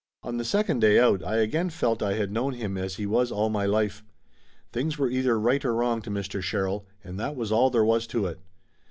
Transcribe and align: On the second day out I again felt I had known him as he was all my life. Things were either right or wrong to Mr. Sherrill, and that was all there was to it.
On 0.23 0.37
the 0.37 0.43
second 0.43 0.79
day 0.79 0.97
out 0.97 1.23
I 1.23 1.35
again 1.35 1.69
felt 1.69 2.01
I 2.01 2.13
had 2.13 2.31
known 2.31 2.53
him 2.55 2.75
as 2.75 2.95
he 2.95 3.05
was 3.05 3.31
all 3.31 3.49
my 3.51 3.67
life. 3.67 4.03
Things 4.73 4.97
were 4.97 5.11
either 5.11 5.39
right 5.39 5.63
or 5.63 5.75
wrong 5.75 6.01
to 6.01 6.09
Mr. 6.09 6.41
Sherrill, 6.41 6.87
and 7.03 7.19
that 7.19 7.35
was 7.35 7.51
all 7.51 7.69
there 7.69 7.85
was 7.85 8.07
to 8.07 8.25
it. 8.25 8.39